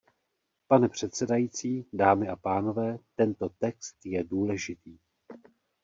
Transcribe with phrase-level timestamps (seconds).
[0.67, 4.97] Pane předsedající, dámy a pánové, tento text je důležitý.